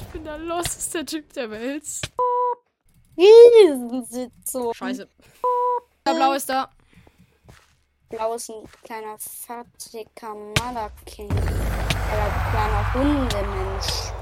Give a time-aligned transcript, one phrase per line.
[0.00, 1.84] ich bin der loseste Typ der Welt.
[3.16, 4.74] Riesensitzung.
[4.74, 5.08] Scheiße.
[6.06, 6.70] Der Blau ist da.
[8.08, 11.30] Blau ist ein kleiner fertiger Malakin.
[11.30, 14.12] Ein kleiner Hundemensch.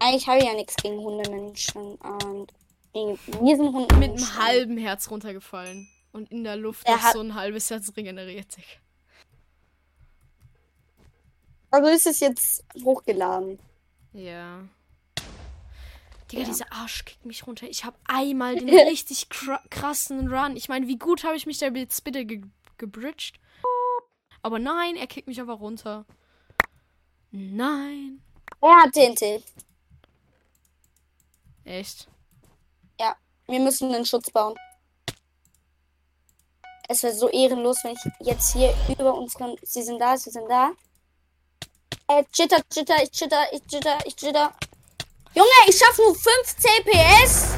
[0.00, 1.94] Eigentlich habe ich ja nichts gegen Hundemenschen.
[1.96, 2.52] Und
[2.92, 3.98] gegen diesen Hundemenschen.
[3.98, 5.88] Mit einem halben Herz runtergefallen.
[6.12, 8.80] Und in der Luft Er ist hat- so ein halbes Herz regeneriert sich.
[11.72, 13.58] Also ist es jetzt hochgeladen.
[14.12, 14.62] Ja.
[16.30, 16.48] Digga, Ja.
[16.48, 17.66] dieser Arsch kickt mich runter.
[17.68, 20.56] Ich habe einmal den richtig kra- krassen Run.
[20.56, 22.42] Ich meine, wie gut habe ich mich da jetzt bitte ge
[22.78, 23.40] gebridged?
[24.42, 26.04] Aber nein, er kickt mich einfach runter.
[27.30, 28.22] Nein.
[28.60, 29.42] Er hat TNT.
[31.64, 32.08] Echt?
[33.00, 33.16] Ja,
[33.46, 34.54] wir müssen einen Schutz bauen.
[36.88, 39.56] Es wäre so ehrenlos, wenn ich jetzt hier über unseren.
[39.62, 40.72] Sie sind da, sie sind da.
[42.08, 44.52] Äh, jitter, jitter, ich jitter, ich jitter, ich jitter.
[45.34, 47.54] Junge, ich schaffe nur 5 CPS.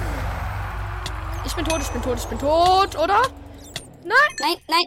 [1.47, 3.23] Ich bin tot, ich bin tot, ich bin tot, oder?
[4.05, 4.17] Nein.
[4.39, 4.87] Nein, nein.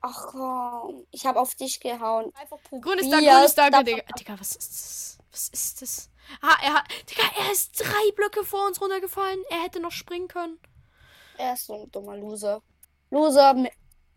[0.00, 2.32] Ach komm, ich habe auf dich gehauen.
[2.40, 4.02] Einfach Grün ist da, grün ist da, Digga.
[4.18, 5.18] Digga, was ist das?
[5.32, 6.10] Was ist das?
[6.40, 6.84] Ah, er hat.
[7.10, 9.42] Digga, er ist drei Blöcke vor uns runtergefallen.
[9.50, 10.58] Er hätte noch springen können.
[11.36, 12.62] Er ist so ein dummer Loser.
[13.10, 13.54] Loser.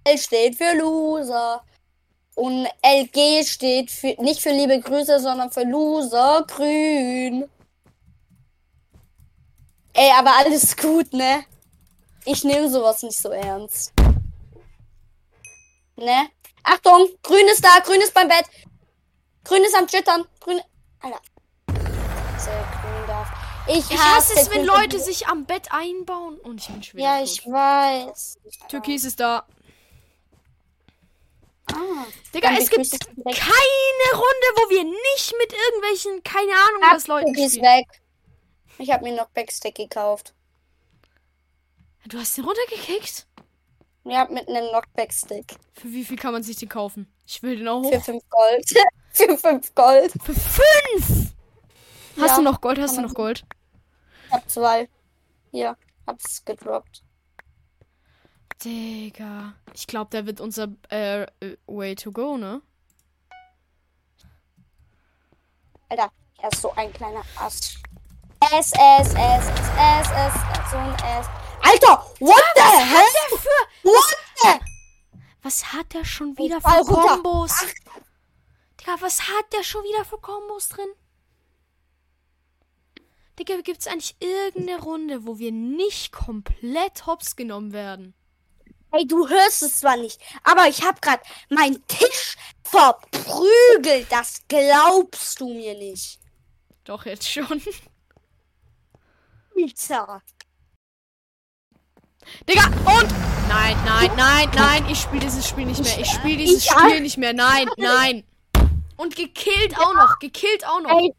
[0.04, 1.64] L steht für Loser.
[2.36, 7.50] Und LG steht für nicht für liebe Grüße, sondern für Loser grün.
[9.94, 11.44] Ey, aber alles gut, ne?
[12.26, 13.94] Ich nehme sowas nicht so ernst.
[15.98, 16.30] Ne?
[16.64, 18.46] Achtung, grün ist da, grün ist beim Bett.
[19.44, 20.26] Grün ist am Jittern.
[20.40, 20.62] Grün.
[21.02, 21.20] Alter.
[22.38, 23.28] Sehr grün darf.
[23.68, 26.38] Ich, Ich hasse es, wenn Leute sich am Bett einbauen.
[26.40, 27.04] Und ich bin schwer.
[27.04, 28.38] Ja, ich weiß.
[28.68, 29.46] Türkis ist da.
[31.68, 32.06] Ah.
[32.34, 37.34] Digga, es gibt keine Runde, wo wir nicht mit irgendwelchen, keine Ahnung, Ab, was Leuten
[37.36, 37.64] ist spielen.
[37.64, 37.88] weg.
[38.78, 40.34] Ich habe mir noch Backstack gekauft.
[42.08, 43.28] Du hast den runtergekickt?
[44.04, 45.56] Ja, mit einem Knockback-Stick.
[45.74, 47.08] Für wie viel kann man sich den kaufen?
[47.28, 48.04] Ich will den auch Für hoch.
[48.06, 48.70] 5 Gold.
[49.14, 50.12] Für 5 Gold.
[50.24, 51.34] Für fünf!
[52.18, 52.80] Hast Ja, du noch Gold?
[52.80, 53.44] Hast du noch Gold?
[54.28, 54.90] Ich hab zwei.
[55.52, 57.04] Hier, hab's gedroppt.
[58.64, 59.54] Digga.
[59.74, 62.62] Ich glaube, der wird unser äh, äh, Way to go, ne?
[65.90, 66.12] Alter,
[66.42, 67.76] er ist so ein kleiner Ass.
[68.54, 71.28] S, S, S, S, S, S, so ein S.
[71.62, 73.06] Alter, what the hell?
[73.84, 74.60] What the?
[75.44, 76.94] Was hat der schon wieder Ich fall für.
[76.94, 77.54] Kombos?
[78.80, 80.88] Digga, was hat der schon wieder für Kombos drin?
[83.40, 88.14] Digga, gibt's eigentlich irgendeine Runde, wo wir nicht komplett hops genommen werden?
[88.92, 94.08] Hey, du hörst es zwar nicht, aber ich hab grad meinen Tisch verprügelt.
[94.12, 96.20] Das glaubst du mir nicht.
[96.84, 97.62] Doch, jetzt schon.
[99.56, 100.22] Alter.
[102.48, 103.10] Digga, und?
[103.48, 106.00] Nein, nein, nein, nein, ich spiele dieses Spiel nicht mehr.
[106.00, 107.34] Ich spiele dieses ich- Spiel nicht mehr.
[107.34, 108.24] Nein, nein.
[108.98, 110.20] Und gekillt auch noch.
[110.20, 110.98] Gekillt auch noch.
[111.00, 111.14] Ey,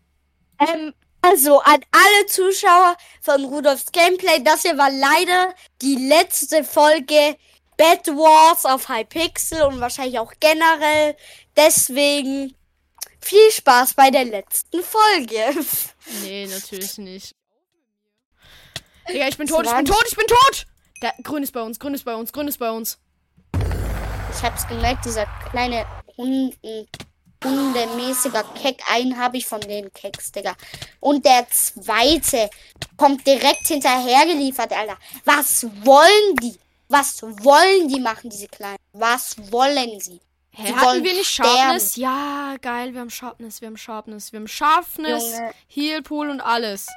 [0.61, 7.37] ähm, also an alle Zuschauer von Rudolfs Gameplay, das hier war leider die letzte Folge
[7.77, 11.17] Bad Wars auf Hypixel und wahrscheinlich auch generell.
[11.57, 12.55] Deswegen
[13.21, 15.61] viel Spaß bei der letzten Folge.
[16.23, 17.37] Nee, natürlich nicht.
[19.09, 20.67] Digga, ich bin tot, ich bin tot, ich bin tot!
[21.01, 22.99] Der Grün ist bei uns, Grün ist bei uns, Grün ist bei uns.
[24.37, 26.89] Ich hab's gemerkt, dieser kleine Hunden,
[27.45, 30.55] hundemäßiger Keck, einen habe ich von den Kecks, Digga.
[31.01, 32.49] Und der zweite
[32.97, 34.97] kommt direkt hinterher geliefert, Alter.
[35.25, 36.59] Was wollen die?
[36.93, 38.77] Was wollen die machen, diese Kleinen?
[38.93, 40.21] Was wollen sie?
[40.51, 41.27] Hä, Die hatten wollen wir nicht.
[41.31, 41.97] Sharpness?
[41.97, 45.55] Ja, geil, wir haben Sharpness, wir haben Sharpness, wir haben Sharpness, Junge.
[45.69, 46.89] Heal Pool und alles.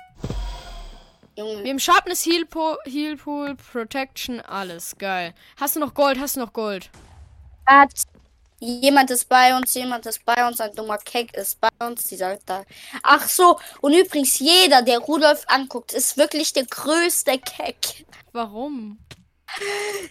[1.38, 4.98] Junge, Wir haben Sharpness, Heal Pool, Heal Pool, Protection, alles.
[4.98, 5.34] Geil.
[5.58, 6.20] Hast du noch Gold?
[6.20, 6.90] Hast du noch Gold?
[7.66, 7.94] hat
[8.60, 12.38] jemand ist bei uns, jemand ist bei uns, ein dummer Keck ist bei uns, dieser
[12.46, 12.66] da.
[13.02, 18.06] Ach so, und übrigens jeder, der Rudolf anguckt, ist wirklich der größte Keck.
[18.34, 19.00] Warum?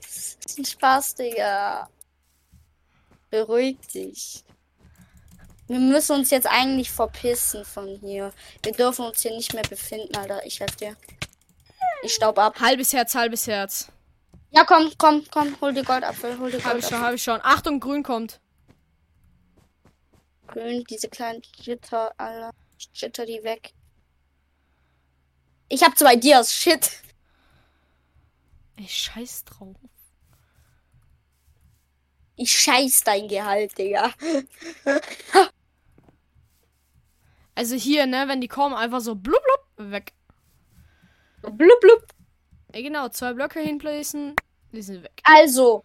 [0.00, 1.88] Das ist ein Spaß, Digga.
[3.30, 4.44] Beruhig dich.
[5.66, 8.32] Wir müssen uns jetzt eigentlich verpissen von hier.
[8.62, 10.44] Wir dürfen uns hier nicht mehr befinden, Alter.
[10.44, 10.96] Ich helfe dir.
[12.02, 12.60] Ich staub ab.
[12.60, 13.88] Halbes Herz, halbes Herz.
[14.50, 15.58] Ja, komm, komm, komm.
[15.60, 17.00] Hol die Goldapfel, hol die Hab ich schon, Goldapfel.
[17.00, 17.40] hab ich schon.
[17.42, 18.40] Achtung, Grün kommt.
[20.48, 22.50] Grün, diese kleinen Jitter, Alter.
[22.78, 23.72] Ich jitter die weg.
[25.68, 26.90] Ich hab zwei Dias, shit.
[28.76, 29.76] Ey, scheiß drauf.
[32.36, 34.12] Ich scheiß dein Gehalt, Digga.
[37.54, 40.12] Also hier, ne, wenn die kommen, einfach so blub blub weg.
[41.42, 42.04] Blub, blub.
[42.74, 44.34] Ja, genau, zwei Blöcke hinplacen,
[44.72, 45.22] die sind weg.
[45.22, 45.84] Also,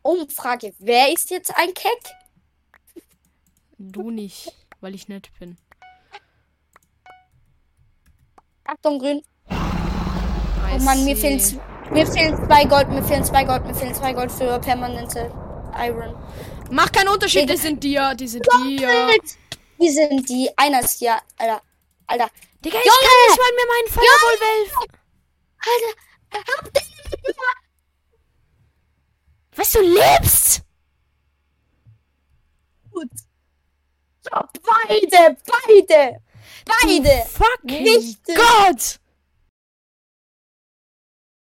[0.00, 0.72] Umfrage.
[0.78, 2.14] Wer ist jetzt ein Keck?
[3.78, 5.58] Du nicht, weil ich nett bin.
[8.64, 9.22] Achtung, grün.
[9.50, 11.60] Oh Mann, mir fehlen,
[11.90, 15.30] mir fehlen zwei Gold, mir fehlen zwei Gold, mir fehlen zwei Gold für permanente
[15.78, 16.14] Iron.
[16.70, 19.08] Macht keinen Unterschied, die sind dir, die sind dir.
[19.78, 20.50] Wie sind die?
[20.56, 21.60] Einer ist ja, Alter.
[22.06, 22.28] Alter.
[22.64, 22.98] Digga, ich Junge!
[23.02, 24.86] kann nicht mal mehr meinen Fireball werfen.
[25.58, 26.52] Alter.
[26.56, 26.82] Hab den.
[29.56, 30.62] Was du lebst?
[32.90, 33.08] Gut.
[34.30, 36.20] Ja, beide, beide.
[36.66, 37.26] Beide.
[37.26, 38.98] Fucking Gott!